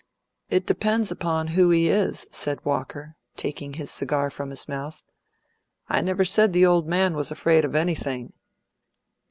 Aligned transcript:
"It 0.49 0.65
depends 0.65 1.11
upon 1.11 1.49
who 1.49 1.69
he 1.69 1.87
is," 1.87 2.25
said 2.31 2.65
Walker, 2.65 3.17
taking 3.37 3.73
his 3.73 3.91
cigar 3.91 4.31
from 4.31 4.49
his 4.49 4.67
mouth. 4.67 5.03
"I 5.89 6.01
never 6.01 6.25
said 6.25 6.53
the 6.53 6.65
old 6.65 6.87
man 6.87 7.15
was 7.15 7.29
afraid 7.29 7.63
of 7.63 7.75
anything." 7.75 8.33